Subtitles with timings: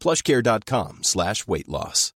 [0.00, 2.12] plushcare.com slash weight loss.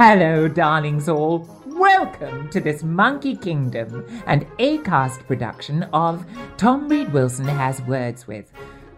[0.00, 1.48] Hello, darlings all.
[1.66, 6.24] Welcome to this Monkey Kingdom and Acast production of
[6.56, 8.52] Tom Read Wilson Has Words With.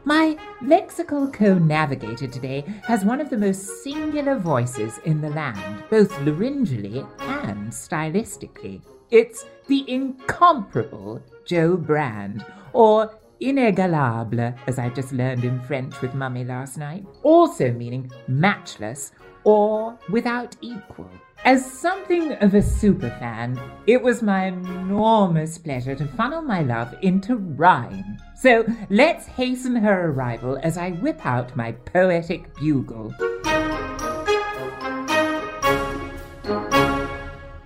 [0.04, 6.10] My lexical co-navigator today has one of the most singular voices in the land, both
[6.20, 8.82] laryngally and stylistically.
[9.10, 16.44] It's the incomparable Jo Brand, or inégalable, as I just learned in French with Mummy
[16.44, 19.10] last night, also meaning matchless
[19.42, 21.10] or without equal.
[21.44, 27.34] As something of a superfan, it was my enormous pleasure to funnel my love into
[27.34, 28.18] rhyme.
[28.36, 33.12] So let's hasten her arrival as I whip out my poetic bugle.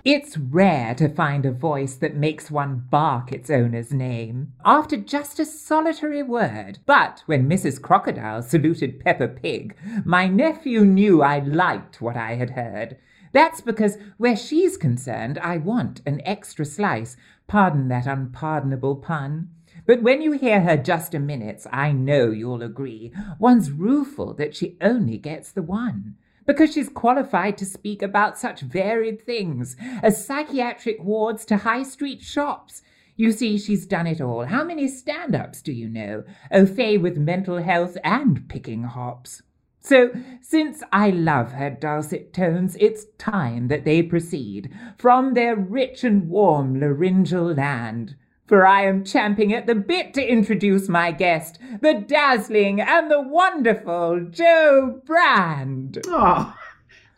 [0.05, 5.39] It's rare to find a voice that makes one bark its owner's name after just
[5.39, 6.77] a solitary word.
[6.85, 7.81] But when Mrs.
[7.81, 12.97] Crocodile saluted Peppa Pig, my nephew knew I liked what I had heard.
[13.31, 17.17] That's because where she's concerned, I want an extra slice.
[17.47, 19.49] Pardon that unpardonable pun.
[19.87, 24.55] But when you hear her just a minute, I know you'll agree, one's rueful that
[24.55, 30.25] she only gets the one because she's qualified to speak about such varied things as
[30.25, 32.81] psychiatric wards to high street shops.
[33.15, 34.45] You see, she's done it all.
[34.45, 36.23] How many stand ups do you know?
[36.51, 39.41] Au fait with mental health and picking hops.
[39.79, 40.11] So,
[40.41, 46.27] since I love her dulcet tones, it's time that they proceed from their rich and
[46.27, 48.15] warm laryngeal land
[48.47, 53.21] for I am champing at the bit to introduce my guest, the dazzling and the
[53.21, 55.99] wonderful Jo Brand.
[56.07, 56.55] Oh,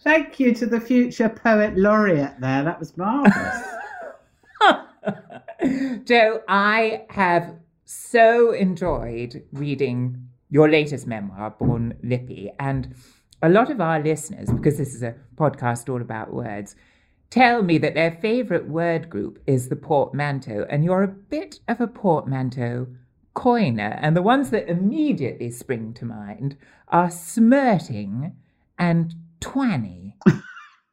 [0.03, 2.63] thank you to the future poet laureate there.
[2.63, 3.63] That was marvellous.
[6.05, 7.55] Jo, I have
[7.85, 12.93] so enjoyed reading your latest memoir, Born Lippy, and
[13.41, 16.75] a lot of our listeners, because this is a podcast all about words,
[17.29, 21.81] tell me that their favourite word group is the portmanteau, and you're a bit of
[21.81, 22.87] a portmanteau
[23.33, 23.99] coiner.
[24.01, 26.57] And the ones that immediately spring to mind
[26.87, 28.35] are smirting
[28.77, 30.15] and twanny.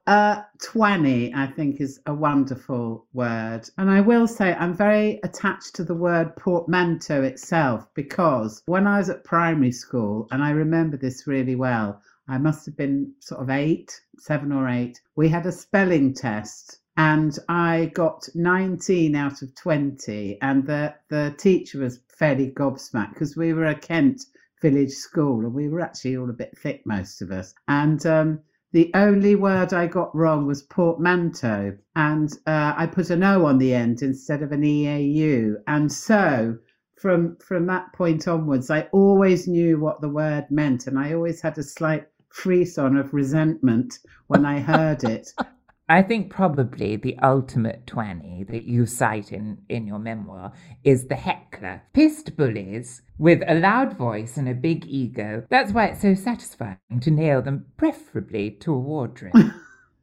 [0.07, 3.63] Uh, twanny, I think, is a wonderful word.
[3.79, 8.99] And I will say I'm very attached to the word portmanteau itself because when I
[8.99, 13.41] was at primary school, and I remember this really well, I must have been sort
[13.41, 15.01] of eight, seven or eight.
[15.17, 20.39] We had a spelling test and I got 19 out of 20.
[20.41, 24.23] And the, the teacher was fairly gobsmacked because we were a Kent
[24.63, 27.55] village school and we were actually all a bit thick, most of us.
[27.67, 28.41] And um,
[28.73, 31.77] the only word I got wrong was portmanteau.
[31.97, 35.57] And uh, I put an O on the end instead of an EAU.
[35.67, 36.59] And so
[37.05, 41.43] from from that point onwards, I always knew what the word meant, and I always
[41.43, 45.33] had a slight frisson of resentment when I heard it.
[45.89, 50.53] I think probably the ultimate twanny that you cite in, in your memoir
[50.83, 51.83] is the heckler.
[51.93, 55.47] Pissed bullies with a loud voice and a big ego.
[55.51, 59.35] That's why it's so satisfying to nail them, preferably to a wardrobe.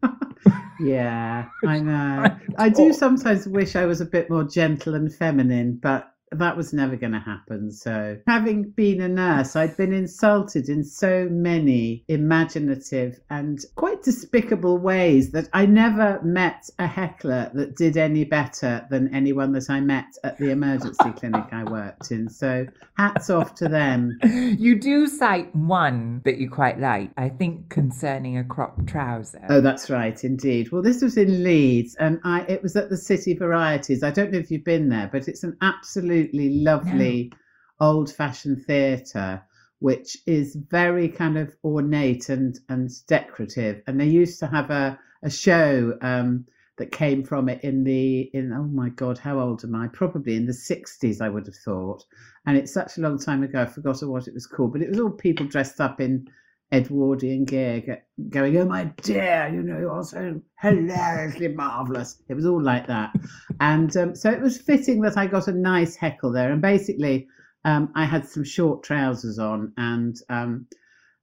[0.80, 2.38] yeah, I know.
[2.57, 2.92] I do oh.
[2.92, 7.12] sometimes wish I was a bit more gentle and feminine, but that was never going
[7.12, 7.72] to happen.
[7.72, 14.78] So, having been a nurse, I'd been insulted in so many imaginative and quite despicable
[14.78, 19.81] ways that I never met a heckler that did any better than anyone that I
[19.81, 22.30] met at the emergency clinic I worked in.
[22.30, 22.66] So,
[22.98, 24.18] hats off to them.
[24.62, 29.42] You do cite one that you quite like, I think, concerning a crop trouser.
[29.50, 30.72] Oh, that's right, indeed.
[30.72, 34.04] Well, this was in Leeds, and I it was at the City Varieties.
[34.04, 37.31] I don't know if you've been there, but it's an absolute absolutely lovely
[37.79, 39.41] old fashioned theatre,
[39.79, 43.81] which is very kind of ornate and, and decorative.
[43.88, 46.45] And they used to have a, a show um,
[46.77, 49.88] that came from it in the in oh my god how old am i?
[49.88, 52.03] Probably in the 60s i would have thought.
[52.45, 54.89] And it's such a long time ago i forgot what it was called but it
[54.89, 56.27] was all people dressed up in
[56.71, 62.62] edwardian gear going oh my dear you know you're so hilariously marvelous it was all
[62.62, 63.13] like that
[63.59, 67.27] and um, so it was fitting that i got a nice heckle there and basically
[67.65, 70.65] um, i had some short trousers on and um,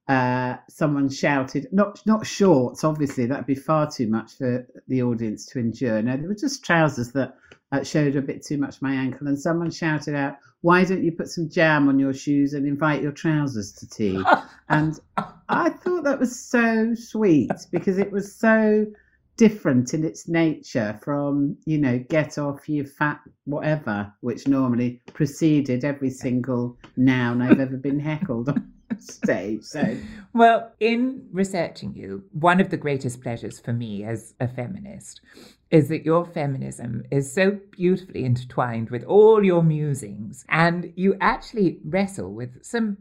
[0.09, 5.45] uh, someone shouted, not not shorts, obviously that'd be far too much for the audience
[5.45, 6.01] to endure.
[6.01, 7.35] No, they were just trousers that
[7.71, 11.11] uh, showed a bit too much my ankle, and someone shouted out, "Why don't you
[11.11, 14.23] put some jam on your shoes and invite your trousers to tea?"
[14.69, 14.99] and
[15.49, 18.85] I thought that was so sweet because it was so
[19.37, 25.85] different in its nature from you know get off you fat whatever which normally preceded
[25.85, 28.69] every single noun i've ever been heckled on
[28.99, 29.63] stage.
[29.63, 29.97] So,
[30.33, 35.21] well, in researching you, one of the greatest pleasures for me as a feminist
[35.71, 41.79] is that your feminism is so beautifully intertwined with all your musings, and you actually
[41.85, 42.97] wrestle with some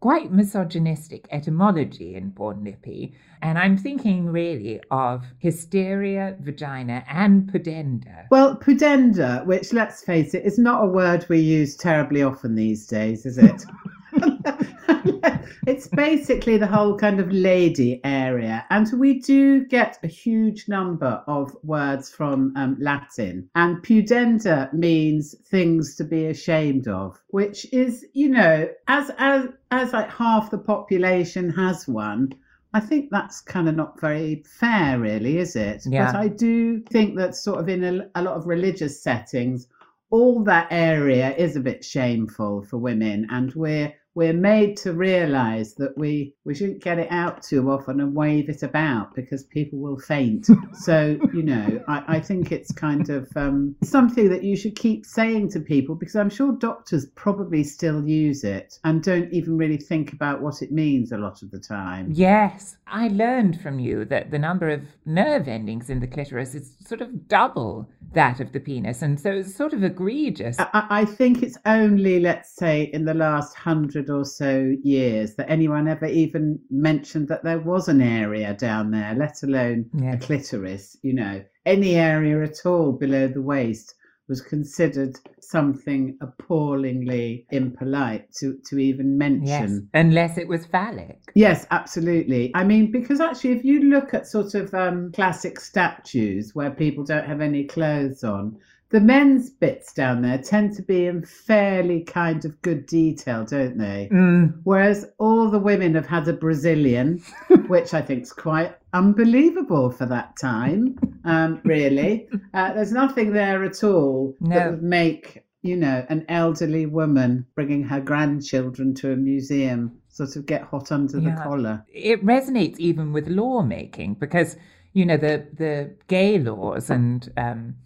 [0.00, 3.14] quite misogynistic etymology in Born Lippy.
[3.42, 8.26] And I'm thinking really of hysteria, vagina, and pudenda.
[8.30, 12.86] Well, pudenda, which let's face it, is not a word we use terribly often these
[12.86, 13.64] days, is it?
[15.66, 18.64] it's basically the whole kind of lady area.
[18.70, 23.48] And we do get a huge number of words from um, Latin.
[23.54, 29.92] And pudenda means things to be ashamed of, which is, you know, as, as, as
[29.92, 32.34] like half the population has one,
[32.72, 35.82] I think that's kind of not very fair, really, is it?
[35.86, 36.12] Yeah.
[36.12, 39.66] But I do think that sort of in a, a lot of religious settings,
[40.10, 45.74] all that area is a bit shameful for women, and we're we're made to realize
[45.74, 49.78] that we we shouldn't get it out too often and wave it about because people
[49.78, 50.48] will faint.
[50.72, 55.04] So you know i, I think it's kind of um, something that you should keep
[55.04, 59.76] saying to people because i'm sure doctors probably still use it and don't even really
[59.76, 62.08] think about what it means a lot of the time.
[62.12, 66.74] Yes i learned from you that the number of nerve endings in the clitoris is
[66.86, 70.56] sort of double that of the penis and so it's sort of egregious.
[70.58, 75.34] I, I think it's only let's say in the last hundred hundred or so years
[75.34, 80.14] that anyone ever even mentioned that there was an area down there, let alone yeah.
[80.14, 83.94] a clitoris, you know, any area at all below the waist
[84.28, 89.44] was considered something appallingly impolite to, to even mention.
[89.46, 91.18] Yes, unless it was phallic.
[91.34, 92.52] Yes, absolutely.
[92.54, 97.02] I mean, because actually, if you look at sort of um, classic statues where people
[97.02, 98.56] don't have any clothes on,
[98.90, 103.78] the men's bits down there tend to be in fairly kind of good detail, don't
[103.78, 104.08] they?
[104.12, 104.60] Mm.
[104.64, 107.22] Whereas all the women have had a Brazilian,
[107.68, 110.98] which I think is quite unbelievable for that time.
[111.24, 114.56] Um, really, uh, there's nothing there at all no.
[114.56, 120.34] that would make you know an elderly woman bringing her grandchildren to a museum sort
[120.34, 121.36] of get hot under yeah.
[121.36, 121.84] the collar.
[121.88, 124.56] It resonates even with lawmaking because
[124.94, 127.32] you know the the gay laws and.
[127.36, 127.76] Um,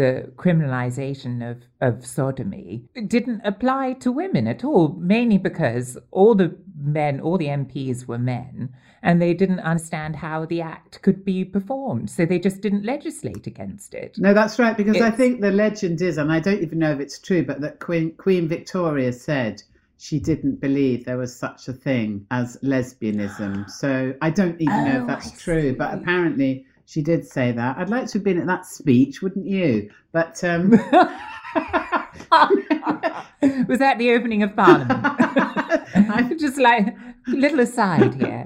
[0.00, 6.56] the criminalization of, of sodomy didn't apply to women at all, mainly because all the
[6.82, 11.44] men, all the MPs were men, and they didn't understand how the act could be
[11.44, 12.08] performed.
[12.08, 14.16] So they just didn't legislate against it.
[14.16, 15.04] No, that's right, because it's...
[15.04, 17.78] I think the legend is, and I don't even know if it's true, but that
[17.78, 19.62] Queen, Queen Victoria said
[19.98, 23.68] she didn't believe there was such a thing as lesbianism.
[23.68, 27.52] So I don't even oh, know if oh, that's true, but apparently she did say
[27.52, 27.78] that.
[27.78, 29.92] I'd like to have been at that speech, wouldn't you?
[30.10, 30.70] But um...
[33.68, 34.98] was that the opening of Parliament?
[35.94, 38.42] I'm just like a little aside here.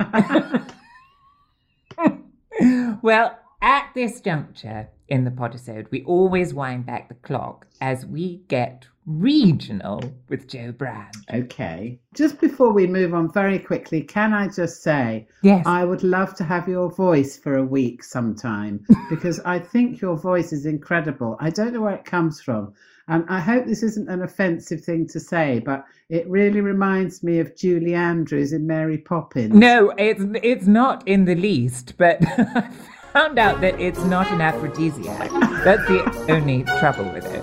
[3.02, 8.42] well, at this juncture in the podisode, we always wind back the clock as we
[8.48, 11.14] get regional with Jo Brand.
[11.32, 11.98] Okay.
[12.14, 15.66] Just before we move on very quickly, can I just say, yes.
[15.66, 20.16] I would love to have your voice for a week sometime because I think your
[20.16, 21.36] voice is incredible.
[21.40, 22.74] I don't know where it comes from.
[23.06, 27.38] And I hope this isn't an offensive thing to say, but it really reminds me
[27.38, 29.54] of Julie Andrews in Mary Poppins.
[29.54, 32.70] No, it's it's not in the least, but I
[33.12, 35.30] found out that it's not an aphrodisiac.
[35.64, 37.33] That's the only trouble with it.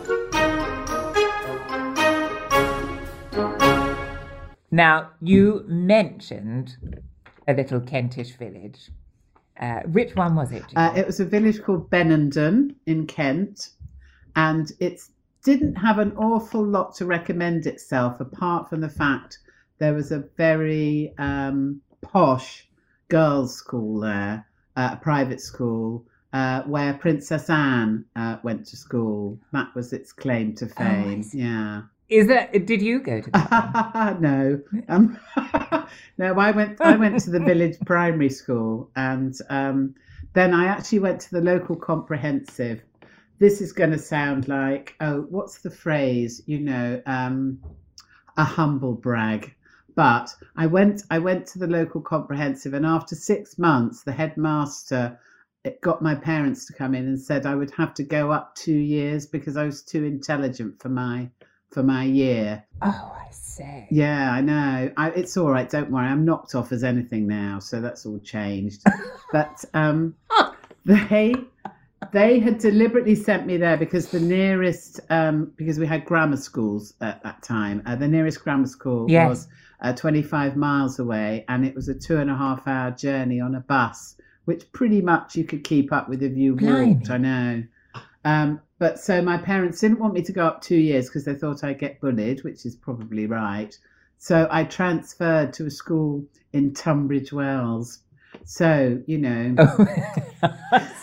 [4.72, 6.78] Now, you mentioned
[7.48, 8.90] a little Kentish village.
[9.60, 10.64] Uh, which one was it?
[10.76, 13.72] Uh, it was a village called Benenden in Kent,
[14.36, 15.02] and it
[15.44, 19.40] didn't have an awful lot to recommend itself apart from the fact
[19.78, 22.68] there was a very um, posh
[23.10, 24.48] girls' school there,
[24.78, 26.06] uh, a private school.
[26.34, 29.38] Uh, where Princess Anne uh, went to school.
[29.52, 31.24] That was its claim to fame.
[31.24, 31.40] see.
[31.40, 31.82] yeah.
[32.12, 32.52] Is that?
[32.66, 34.18] Did you go to that?
[34.22, 35.18] no, um,
[36.18, 36.38] no.
[36.38, 36.82] I went.
[36.82, 39.96] I went to the village primary school, and um,
[40.34, 42.84] then I actually went to the local comprehensive.
[43.40, 46.42] This is going to sound like oh, what's the phrase?
[46.48, 47.60] You know, um,
[48.36, 49.56] a humble brag.
[49.96, 51.04] But I went.
[51.10, 55.18] I went to the local comprehensive, and after six months, the headmaster
[55.64, 58.56] it got my parents to come in and said I would have to go up
[58.56, 61.30] two years because I was too intelligent for my
[61.72, 62.64] for my year.
[62.82, 63.88] oh, I see.
[63.90, 64.92] Yeah, I know.
[64.98, 65.70] I, it's all right.
[65.70, 66.08] Don't worry.
[66.08, 68.84] I'm knocked off as anything now, so that's all changed.
[69.32, 70.16] but um,
[70.86, 71.34] they
[72.12, 76.94] they had deliberately sent me there because the nearest um, because we had grammar schools
[77.02, 77.82] at that time.
[77.86, 79.28] Uh, the nearest grammar school Yes.
[79.30, 79.48] was
[79.82, 83.56] uh, 25 miles away, and it was a two and a half hour journey on
[83.56, 87.10] a bus, which pretty much you could keep up with if you walked.
[87.10, 87.64] I know.
[88.24, 91.36] Um, but so my parents didn't want me to go up two years because they
[91.36, 93.78] thought I'd get bullied, which is probably right.
[94.18, 98.00] So I transferred to a school in Tunbridge Wells.
[98.46, 99.56] So, you know,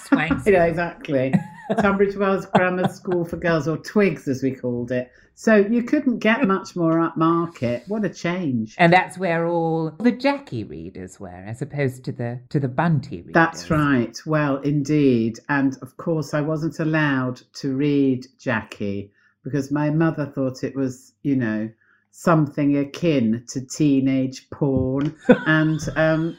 [0.05, 0.51] Swanky.
[0.53, 1.35] yeah, exactly.
[1.77, 5.11] Tunbridge Wells Grammar School for Girls, or Twigs as we called it.
[5.35, 7.87] So you couldn't get much more upmarket.
[7.87, 8.75] What a change.
[8.77, 13.19] And that's where all the Jackie readers were, as opposed to the to the Bunty
[13.19, 13.35] readers.
[13.35, 14.19] That's right.
[14.27, 15.39] Well, indeed.
[15.49, 19.13] And of course, I wasn't allowed to read Jackie
[19.45, 21.71] because my mother thought it was, you know,
[22.11, 25.15] something akin to teenage porn.
[25.29, 26.37] and, um,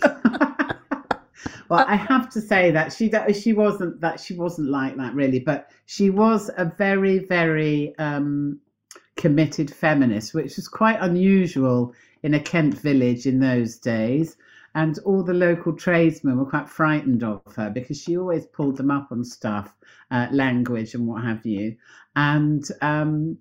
[1.68, 5.40] well, I have to say that she she wasn't that she wasn't like that really,
[5.40, 8.60] but she was a very very um,
[9.16, 14.36] committed feminist, which was quite unusual in a Kent village in those days.
[14.74, 18.90] And all the local tradesmen were quite frightened of her because she always pulled them
[18.90, 19.74] up on stuff,
[20.10, 21.76] uh, language and what have you.
[22.14, 23.38] And um,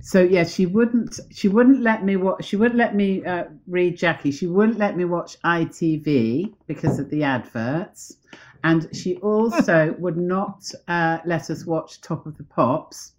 [0.00, 3.96] so yeah, she wouldn't she wouldn't let me watch she wouldn't let me uh, read
[3.96, 4.30] Jackie.
[4.32, 8.16] She wouldn't let me watch ITV because of the adverts,
[8.62, 13.12] and she also would not uh, let us watch Top of the Pops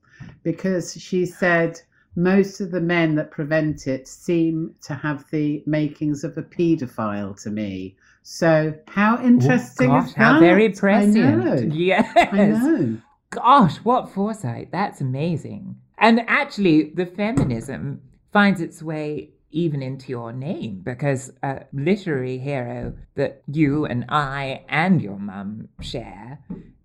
[0.44, 1.80] because she said
[2.16, 7.42] most of the men that prevent it seem to have the makings of a paedophile
[7.44, 7.96] to me.
[8.24, 10.40] So how interesting Gosh, is how that?
[10.40, 11.16] very I prescient.
[11.16, 11.56] know.
[11.74, 12.12] Yes.
[12.32, 12.98] I know.
[13.32, 14.70] Gosh, what foresight.
[14.72, 15.76] That's amazing.
[15.98, 22.94] And actually, the feminism finds its way even into your name because a literary hero
[23.16, 26.40] that you and I and your mum share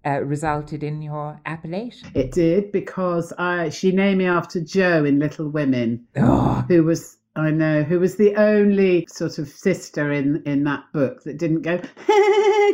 [0.06, 2.10] uh, resulted in your appellation.
[2.14, 7.18] It did because I she named me after Jo in Little Women, Oh, who was
[7.36, 11.62] I know who was the only sort of sister in in that book that didn't
[11.62, 11.78] go.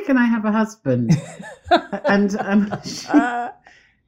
[0.06, 1.10] Can I have a husband?
[2.04, 3.08] and um, she,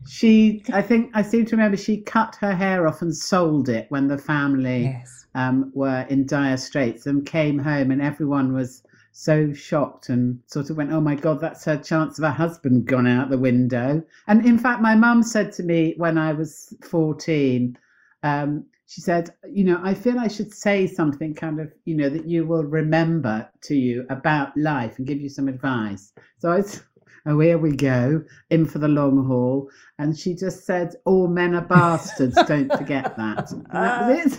[0.08, 3.86] she, I think I seem to remember she cut her hair off and sold it
[3.90, 5.26] when the family yes.
[5.34, 10.70] um, were in dire straits and came home, and everyone was so shocked and sort
[10.70, 14.02] of went, "Oh my God, that's her chance of a husband gone out the window."
[14.26, 17.76] And in fact, my mum said to me when I was fourteen,
[18.22, 22.08] um, she said, "You know, I feel I should say something kind of, you know,
[22.08, 26.56] that you will remember to you about life and give you some advice." So I.
[26.56, 26.82] was,
[27.28, 29.68] Oh, here we go, in for the long haul.
[29.98, 33.52] And she just said, All men are bastards, don't forget that.
[33.52, 34.38] And that was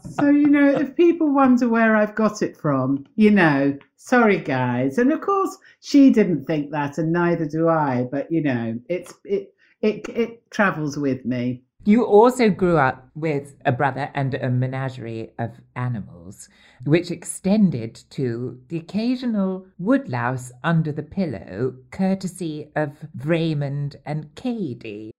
[0.10, 4.96] so, you know, if people wonder where I've got it from, you know, sorry guys.
[4.96, 8.08] And of course, she didn't think that, and neither do I.
[8.10, 11.62] But you know, it's it it it travels with me.
[11.84, 16.50] You also grew up with a brother and a menagerie of animals,
[16.84, 25.12] which extended to the occasional woodlouse under the pillow, courtesy of Raymond and Katie.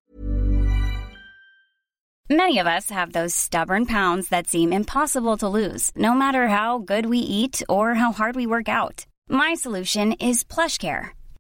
[2.30, 6.78] Many of us have those stubborn pounds that seem impossible to lose, no matter how
[6.78, 9.06] good we eat or how hard we work out.
[9.28, 11.10] My solution is PlushCare.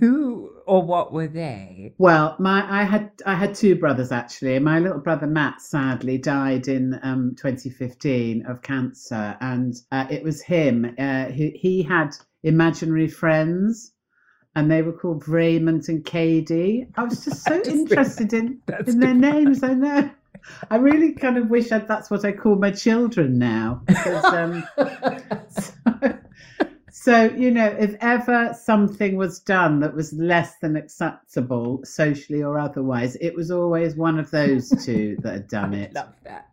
[0.00, 1.94] Who or what were they?
[1.98, 4.58] Well, my I had I had two brothers actually.
[4.58, 10.42] My little brother Matt sadly died in um, 2015 of cancer, and uh, it was
[10.42, 10.94] him.
[10.98, 13.92] Uh, he, he had imaginary friends,
[14.54, 16.86] and they were called Raymond and Katie.
[16.96, 19.62] I was just so interested in in their names.
[19.62, 20.10] I know.
[20.70, 23.82] I really kind of wish I'd, that's what I call my children now.
[23.86, 24.64] Because, um,
[25.48, 26.18] so,
[27.04, 32.58] so, you know, if ever something was done that was less than acceptable, socially or
[32.58, 35.92] otherwise, it was always one of those two that had done it.
[35.92, 36.48] Love that.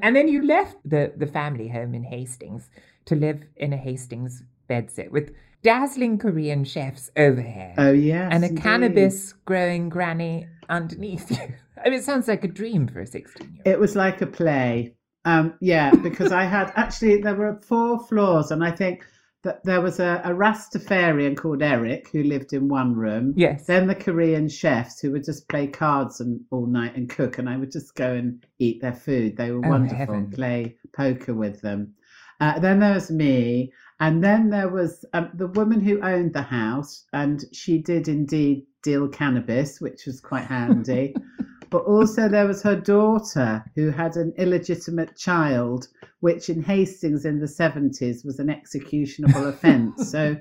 [0.00, 2.70] And then you left the, the family home in Hastings
[3.06, 5.32] to live in a Hastings bedsit with
[5.64, 8.28] dazzling Korean chefs overhead Oh, yes.
[8.32, 8.62] and a indeed.
[8.62, 11.52] cannabis growing granny underneath you.
[11.84, 13.66] I mean, it sounds like a dream for a 16 year old.
[13.74, 14.94] It was like a play.
[15.24, 19.04] Um, yeah, because I had actually, there were four floors, and I think
[19.42, 23.32] that there was a, a Rastafarian called Eric who lived in one room.
[23.36, 23.66] Yes.
[23.66, 27.48] Then the Korean chefs who would just play cards and all night and cook, and
[27.48, 29.36] I would just go and eat their food.
[29.36, 30.28] They were Oh, wonderful.
[30.32, 31.94] Play poker with them.
[32.40, 36.42] Uh, then there was me, and then there was um, the woman who owned the
[36.42, 41.14] house, and she did indeed deal cannabis, which was quite handy.
[41.70, 45.86] but also there was her daughter who had an illegitimate child,
[46.18, 50.10] which in Hastings in the 70s was an executionable offence.
[50.10, 50.36] So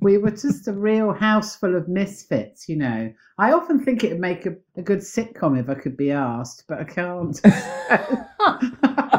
[0.00, 3.12] we were just a real house full of misfits, you know.
[3.38, 6.64] I often think it would make a, a good sitcom if I could be asked,
[6.68, 7.40] but I can't.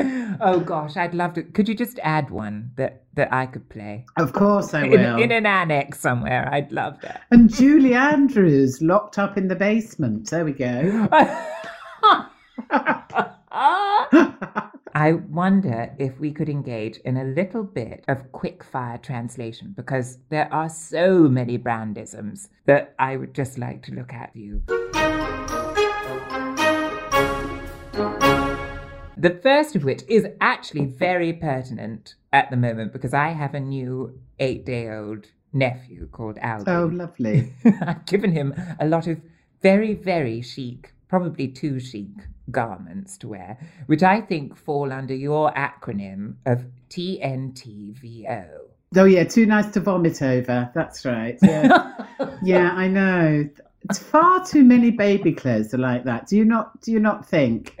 [0.40, 1.42] oh gosh, I'd love to.
[1.42, 4.04] Could you just add one that, that I could play?
[4.16, 5.22] of course I In, will.
[5.22, 6.48] in an annex somewhere.
[6.52, 7.22] I'd love that.
[7.30, 10.30] And Julie Andrews locked up in the basement.
[10.30, 11.08] There we go.
[14.92, 20.52] I wonder if we could engage in a little bit of quickfire translation because there
[20.52, 24.62] are so many brandisms that I would just like to look at you.
[29.20, 33.60] The first of which is actually very pertinent at the moment because I have a
[33.60, 36.68] new eight day old nephew called Albie.
[36.68, 37.52] oh, lovely.
[37.82, 39.20] I've given him a lot of
[39.60, 42.08] very, very chic, probably too chic
[42.50, 48.48] garments to wear, which I think fall under your acronym of TNTVO.
[48.96, 50.70] Oh, yeah, too nice to vomit over.
[50.74, 51.38] That's right.
[51.42, 52.06] Yeah.
[52.42, 53.50] yeah, I know.
[53.82, 56.26] It's far too many baby clothes are like that.
[56.26, 56.80] Do you not?
[56.80, 57.78] Do you not think?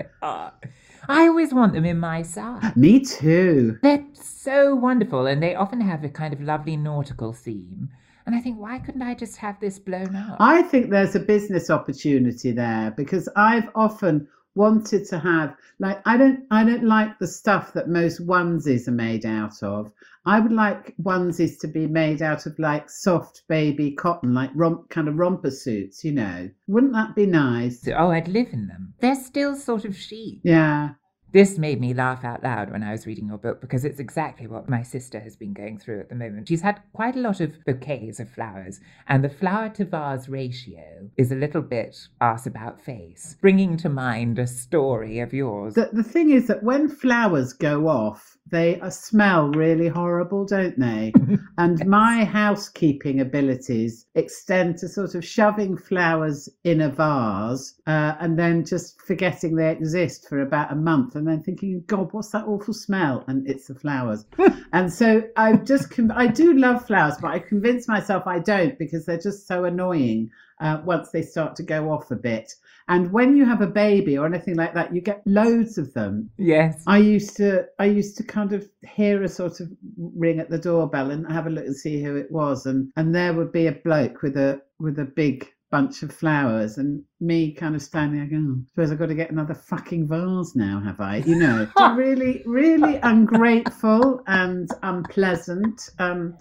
[1.10, 2.76] I always want them in my size.
[2.76, 3.78] Me too.
[3.82, 7.90] They're so wonderful, and they often have a kind of lovely nautical theme.
[8.26, 10.36] And I think, why couldn't I just have this blown up?
[10.38, 16.16] I think there's a business opportunity there because I've often wanted to have like I
[16.16, 19.90] don't I don't like the stuff that most onesies are made out of.
[20.26, 24.90] I would like onesies to be made out of like soft baby cotton, like romp
[24.90, 26.50] kind of romper suits, you know.
[26.66, 27.88] Wouldn't that be nice?
[27.88, 28.94] oh, I'd live in them.
[29.00, 30.40] They're still sort of chic.
[30.42, 30.90] Yeah.
[31.32, 34.48] This made me laugh out loud when I was reading your book because it's exactly
[34.48, 36.48] what my sister has been going through at the moment.
[36.48, 41.08] She's had quite a lot of bouquets of flowers, and the flower to vase ratio
[41.16, 45.74] is a little bit arse about face, bringing to mind a story of yours.
[45.74, 50.78] The, the thing is that when flowers go off, they uh, smell really horrible, don't
[50.78, 51.12] they?
[51.58, 58.38] and my housekeeping abilities extend to sort of shoving flowers in a vase uh, and
[58.38, 62.46] then just forgetting they exist for about a month and then thinking, God, what's that
[62.46, 63.24] awful smell?
[63.26, 64.24] And it's the flowers.
[64.72, 68.78] and so I've just, con- I do love flowers, but I convince myself I don't
[68.78, 72.54] because they're just so annoying uh, once they start to go off a bit.
[72.90, 76.28] And when you have a baby or anything like that, you get loads of them.
[76.36, 76.82] yes.
[76.88, 80.58] I used to I used to kind of hear a sort of ring at the
[80.58, 83.68] doorbell and have a look and see who it was and and there would be
[83.68, 88.18] a bloke with a with a big bunch of flowers and me kind of standing
[88.18, 91.18] there going, oh, suppose I've got to get another fucking vase now, have I?
[91.18, 95.90] You know, really, really ungrateful and unpleasant.
[96.00, 96.36] Um,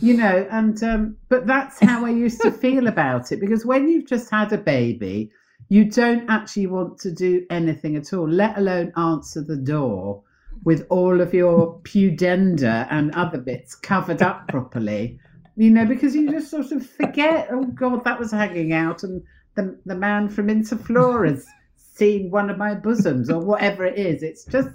[0.00, 3.88] you know, and um, but that's how I used to feel about it because when
[3.88, 5.30] you've just had a baby,
[5.68, 10.22] you don't actually want to do anything at all, let alone answer the door
[10.64, 15.18] with all of your pudenda and other bits covered up properly.
[15.56, 19.22] You know, because you just sort of forget, oh God, that was hanging out, and
[19.54, 21.46] the the man from Interflora's
[21.76, 24.22] seen one of my bosoms or whatever it is.
[24.22, 24.68] It's just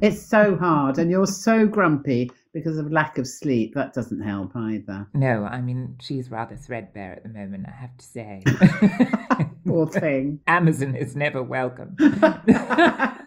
[0.00, 3.74] it's so hard, and you're so grumpy because of lack of sleep.
[3.74, 5.06] That doesn't help either.
[5.12, 8.42] No, I mean, she's rather threadbare at the moment, I have to say.
[9.66, 10.40] Poor thing.
[10.46, 11.96] Amazon is never welcome.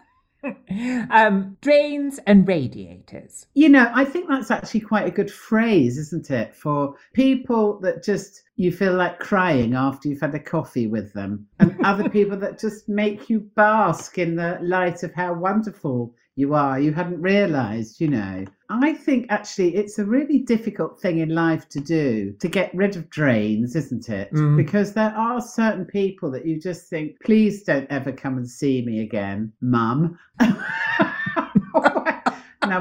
[1.10, 3.46] um, drains and radiators.
[3.54, 6.54] You know, I think that's actually quite a good phrase, isn't it?
[6.54, 11.46] For people that just you feel like crying after you've had a coffee with them,
[11.60, 16.54] and other people that just make you bask in the light of how wonderful you
[16.54, 16.78] are.
[16.78, 18.44] You hadn't realized, you know.
[18.70, 22.94] I think actually it's a really difficult thing in life to do to get rid
[22.94, 24.32] of drains, isn't it?
[24.32, 24.56] Mm.
[24.56, 28.82] Because there are certain people that you just think, please don't ever come and see
[28.82, 30.16] me again, mum.
[30.40, 30.46] no,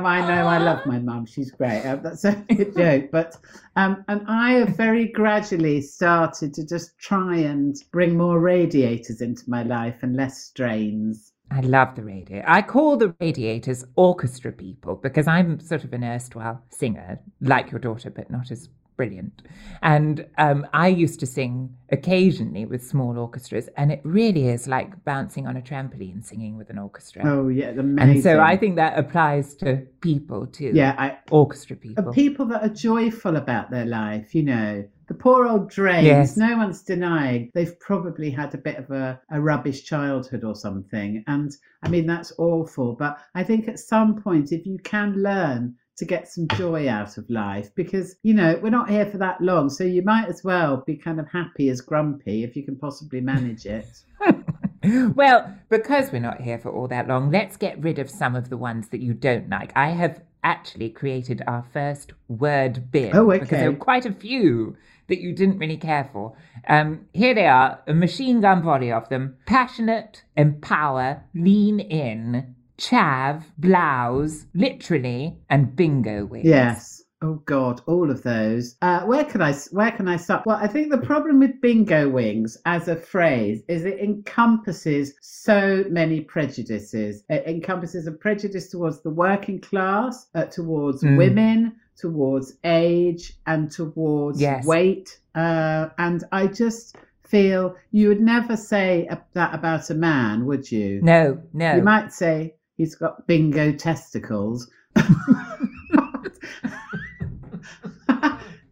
[0.06, 1.26] I know I love my mum.
[1.26, 1.84] She's great.
[1.84, 2.36] Uh, that's a
[2.78, 3.10] joke.
[3.12, 3.38] But
[3.76, 9.50] um, and I have very gradually started to just try and bring more radiators into
[9.50, 11.32] my life and less strains.
[11.50, 12.44] I love the radiator.
[12.48, 17.80] I call the radiators orchestra people because I'm sort of an erstwhile singer, like your
[17.80, 19.44] daughter, but not as brilliant.
[19.82, 25.06] And um, I used to sing occasionally with small orchestras, and it really is like
[25.06, 27.22] bouncing on a trampoline singing with an orchestra.
[27.26, 28.16] Oh yeah, amazing.
[28.16, 30.72] and so I think that applies to people too.
[30.74, 32.12] yeah, I, orchestra people.
[32.12, 34.86] people that are joyful about their life, you know.
[35.08, 36.38] The poor old drains, Yes.
[36.38, 41.24] no one's denying they've probably had a bit of a, a rubbish childhood or something.
[41.28, 42.94] And I mean, that's awful.
[42.94, 47.18] But I think at some point, if you can learn to get some joy out
[47.18, 49.70] of life, because, you know, we're not here for that long.
[49.70, 53.22] So you might as well be kind of happy as grumpy if you can possibly
[53.22, 53.88] manage it.
[55.16, 58.50] well, because we're not here for all that long, let's get rid of some of
[58.50, 59.72] the ones that you don't like.
[59.76, 64.78] I have actually created our first word bin Oh, because there were quite a few
[65.08, 66.36] that you didn't really care for.
[66.68, 73.44] Um, here they are, a machine gun volley of them: passionate, empower, lean in, chav,
[73.58, 76.46] blouse, literally, and bingo wings.
[76.48, 77.04] Yes.
[77.24, 78.76] Oh God, all of those.
[78.82, 80.46] Uh, where can I where can I start?
[80.46, 85.84] Well, I think the problem with bingo wings as a phrase is it encompasses so
[85.90, 87.24] many prejudices.
[87.30, 91.18] It encompasses a prejudice towards the working class, uh, towards Mm.
[91.18, 94.68] women, towards age, and towards Yes.
[94.68, 95.20] weight.
[95.34, 101.02] Uh, and I just feel you would never say that about a man, would you?
[101.02, 101.78] No, no.
[101.78, 104.70] You might say he's got bingo testicles.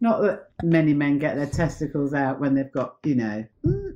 [0.06, 3.44] Not that many men get their testicles out when they've got, you know,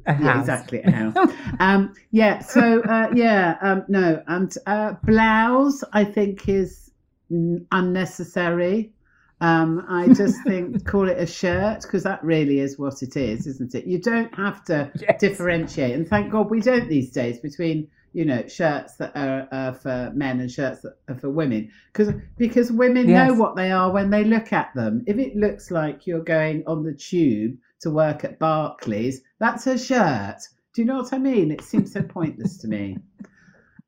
[0.07, 1.15] yeah, exactly a house.
[1.59, 6.89] um, yeah, so uh, yeah, um, no, and uh, blouse I think is
[7.29, 8.91] unnecessary.
[9.41, 13.47] Um, I just think call it a shirt because that really is what it is,
[13.47, 13.85] isn't it?
[13.85, 15.19] You don't have to Yes.
[15.19, 19.71] differentiate, and thank God we don't these days between you know shirts that are uh,
[19.71, 23.91] for men and shirts that are for women because because women know what they are
[23.91, 25.03] when they look at them.
[25.07, 29.77] If it looks like you're going on the tube to work at Barclays, that's a
[29.77, 30.39] shirt.
[30.73, 31.51] Do you know what I mean?
[31.51, 32.97] It seems so pointless to me.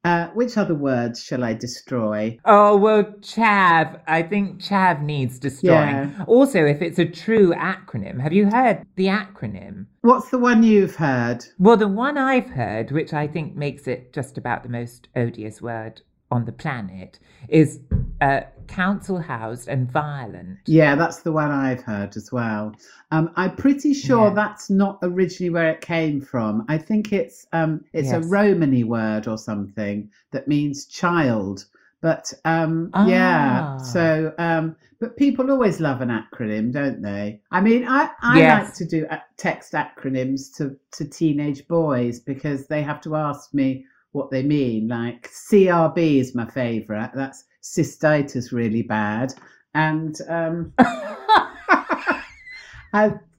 [0.04, 2.38] Uh, which other words shall I destroy?
[2.46, 4.02] Oh, well, chav.
[4.08, 6.16] I think chav needs destroying.
[6.18, 6.26] Yeah.
[6.26, 9.86] Also, if it's a true acronym, have you heard the acronym?
[10.02, 11.46] What's the one you've heard?
[11.60, 15.62] Well, the one I've heard, which I think makes it just about the most odious
[15.62, 17.80] word on the planet, is
[18.22, 20.60] uh, council housed and violent.
[20.68, 22.74] Yeah, that's the one I've heard as well.
[23.12, 24.34] Um, I'm pretty sure Yeah.
[24.36, 26.66] that's not originally where it came from.
[26.70, 31.66] I think it's um, it's a Romany word or something that means child.
[32.02, 33.78] But um, yeah, Ah.
[33.78, 37.42] so um, but people always love an acronym, don't they?
[37.52, 38.66] I mean, I I Yes.
[38.66, 39.08] like to do
[39.38, 44.88] text acronyms to to teenage boys because they have to ask me what they mean.
[44.88, 47.12] Like CRB is my favourite.
[47.14, 49.34] That's cystitis really bad,
[49.74, 52.30] and um, uh,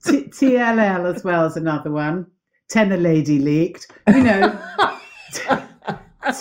[0.05, 2.27] T- TLL as well as another one.
[2.73, 3.87] Tena lady leaked.
[4.09, 4.59] You know,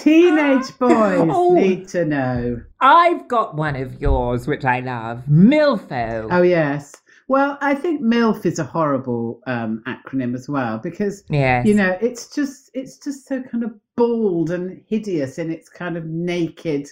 [0.01, 1.53] teenage boys Oh.
[1.53, 2.61] need to know.
[2.79, 5.23] I've got one of yours, which I love.
[5.29, 6.27] Milfo.
[6.31, 6.95] Oh yes.
[7.27, 11.65] Well, I think MILF is a horrible um, acronym as well because Yes.
[11.65, 15.97] you know it's just it's just so kind of bald and hideous in its kind
[15.97, 16.87] of naked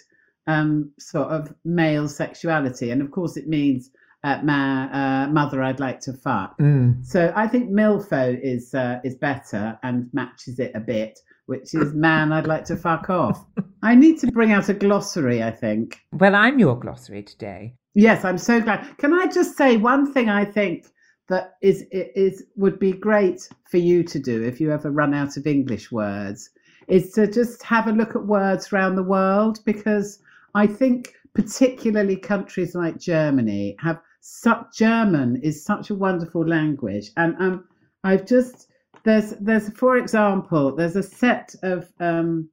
[0.49, 3.91] um, sort of male sexuality, and of course it means
[4.23, 6.57] uh, ma, uh, mother I'd like to fuck.
[6.57, 7.05] Mm.
[7.05, 11.93] So I think MILFO is uh, is better and matches it a bit, which is
[11.93, 13.45] man I'd like to fuck off.
[13.83, 15.43] I need to bring out a glossary.
[15.43, 15.99] I think.
[16.11, 17.75] Well, I'm your glossary today.
[17.93, 18.97] Yes, I'm so glad.
[18.97, 20.87] Can I just say one thing I think
[21.27, 25.37] that is is would be great for you to do if you ever run out
[25.37, 26.49] of English words
[26.87, 30.19] is to just have a look at words around the world because
[30.55, 37.35] I think particularly countries like Germany have such German is such a wonderful language and
[37.39, 37.65] um
[38.03, 38.67] I've just
[39.03, 42.49] there's there's for example there's a set of um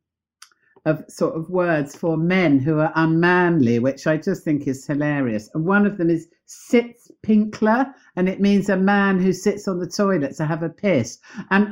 [0.86, 5.50] of sort of words for men who are unmanly, which I just think is hilarious.
[5.52, 9.80] And one of them is sits pinkler, and it means a man who sits on
[9.80, 11.18] the toilet to have a piss.
[11.50, 11.68] And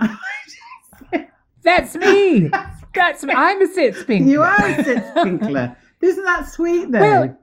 [1.62, 2.50] That's me.
[2.94, 3.34] That's me.
[3.34, 4.28] I'm a sits pink.
[4.28, 5.76] you are a Sitzpinkler.
[6.04, 7.00] Isn't that sweet though?
[7.00, 7.38] Well,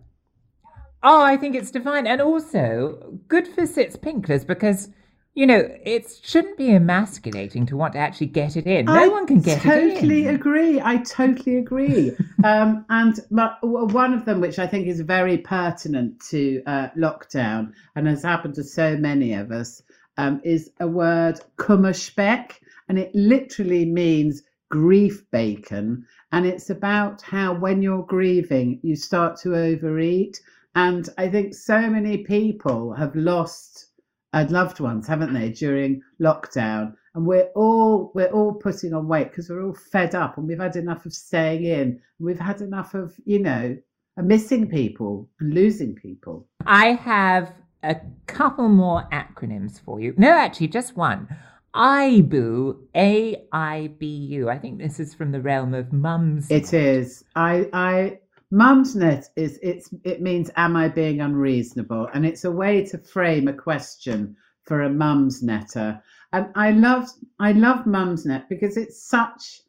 [1.03, 2.05] Oh, I think it's divine.
[2.05, 4.89] And also, good for Sitzpinklers because,
[5.33, 8.85] you know, it shouldn't be emasculating to want to actually get it in.
[8.85, 9.89] No I one can get it in.
[9.95, 10.79] totally agree.
[10.79, 12.11] I totally agree.
[12.43, 17.73] um, and my, one of them, which I think is very pertinent to uh, lockdown
[17.95, 19.81] and has happened to so many of us,
[20.17, 22.51] um, is a word kummerspeck,
[22.89, 26.05] and it literally means grief bacon.
[26.31, 30.41] And it's about how when you're grieving, you start to overeat.
[30.73, 33.87] And I think so many people have lost
[34.33, 36.95] uh, loved ones, haven't they, during lockdown?
[37.13, 40.57] And we're all we're all putting on weight because we're all fed up, and we've
[40.59, 41.99] had enough of staying in.
[42.19, 43.77] We've had enough of you know
[44.15, 46.47] missing people and losing people.
[46.65, 47.53] I have
[47.83, 50.13] a couple more acronyms for you.
[50.15, 51.27] No, actually, just one.
[51.75, 54.49] IBU, A I B U.
[54.49, 56.51] I think this is from the realm of mums.
[56.51, 57.23] It is.
[57.35, 58.19] I I
[58.51, 62.09] Mumsnet is it's it means am I being unreasonable?
[62.13, 66.01] And it's a way to frame a question for a mum's netter.
[66.33, 67.07] And I love
[67.39, 69.61] I love Mumsnet because it's such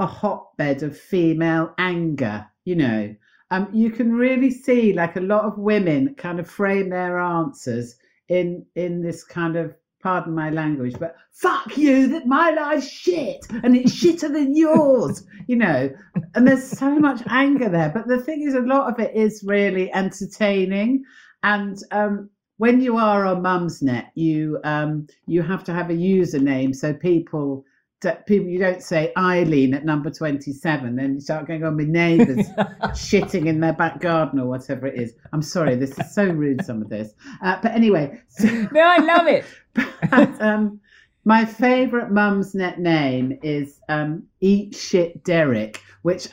[0.00, 3.14] a hotbed of female anger, you know.
[3.52, 7.94] Um, you can really see like a lot of women kind of frame their answers
[8.28, 13.44] in in this kind of pardon my language, but fuck you, that my life's shit
[13.64, 15.90] and it's shitter than yours, you know.
[16.34, 17.88] And there's so much anger there.
[17.88, 21.04] But the thing is, a lot of it is really entertaining.
[21.42, 26.76] And um, when you are on Mumsnet, you um, you have to have a username
[26.76, 27.64] so people.
[28.04, 31.88] That People, you don't say Eileen at number 27, then you start going on with
[31.88, 32.46] neighbours
[32.94, 35.14] shitting in their back garden or whatever it is.
[35.32, 37.12] I'm sorry, this is so rude, some of this.
[37.42, 39.44] Uh, but anyway, so, No, I love it.
[40.10, 40.80] but, um,
[41.24, 46.28] my favourite mum's net name is um, Eat Shit Derek, which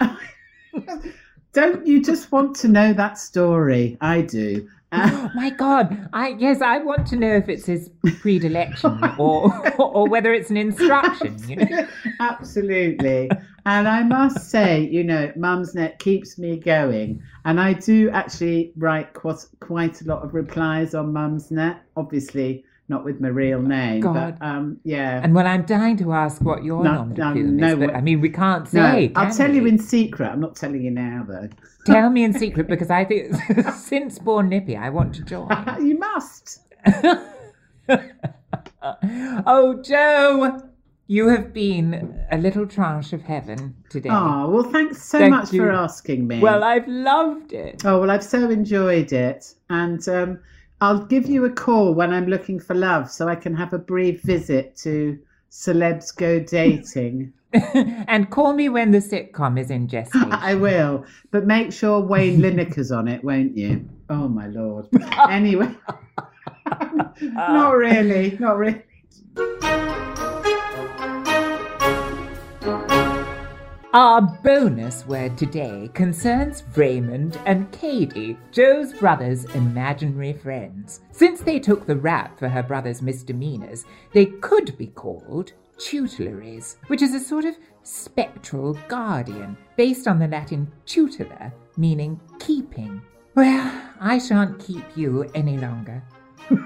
[1.53, 3.97] don't you just want to know that story?
[4.01, 4.67] I do.
[4.91, 6.09] Uh, Oh my God!
[6.13, 9.49] I yes, I want to know if it's his predilection or
[9.81, 11.37] or whether it's an instruction.
[11.47, 11.87] You know?
[12.19, 13.29] Absolutely.
[13.65, 17.21] And I must say, you know, Mumsnet keeps me going.
[17.45, 23.03] And I do actually write quite, quite a lot of replies on Mumsnet, obviously not
[23.03, 24.01] with my real name.
[24.01, 24.37] God.
[24.37, 25.21] But um, yeah.
[25.23, 27.95] And well, I'm dying to ask what your No, de no, no is, but.
[27.95, 29.07] I mean, we can't say.
[29.07, 29.19] no.
[29.19, 30.27] I'll tell you in secret.
[30.27, 31.49] I'm not telling you now, though.
[31.85, 33.33] Tell me in secret because I think
[33.75, 35.49] since Born Lippy, I want to join.
[35.81, 36.59] you must.
[39.47, 40.61] oh, Jo,
[41.07, 44.09] you have been a little tranche of heaven today.
[44.11, 45.61] Oh, well, thanks so Thank much you.
[45.61, 46.39] for asking me.
[46.39, 47.83] Well, I've loved it.
[47.83, 49.55] Oh, well, I've so enjoyed it.
[49.71, 50.39] And um,
[50.81, 53.77] I'll give you a call when I'm looking for love so I can have a
[53.77, 55.19] brief visit to
[55.51, 57.33] Celebs Go Dating.
[57.53, 60.31] and call me when the sitcom is in gestation.
[60.31, 61.05] I will.
[61.29, 63.87] But make sure Wayne Lineker's on it, won't you?
[64.09, 64.87] Oh, my Lord.
[65.29, 65.71] Anyway,
[67.21, 68.37] not really.
[68.39, 68.81] Not really.
[73.93, 81.01] Our bonus word today concerns Raymond and Katie, Jo's brother's imaginary friends.
[81.11, 87.01] Since they took the rap for her brother's misdemeanors, they could be called tutelaries, which
[87.01, 93.01] is a sort of spectral guardian, based on the Latin tutela, meaning keeping.
[93.35, 96.01] Well, I shan't keep you any longer.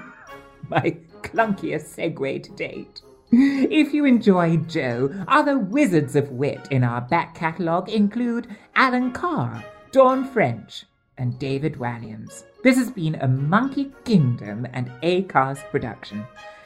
[0.68, 3.02] My clunkiest segue to date.
[3.32, 9.64] If you enjoyed Jo, other wizards of wit in our back catalogue include Alan Carr,
[9.90, 10.84] Dawn French,
[11.18, 12.44] and David Walliams.
[12.62, 16.24] This has been a Monkey Kingdom and Acast production.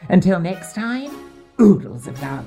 [0.09, 1.11] Until next time,
[1.61, 2.47] oodles of love.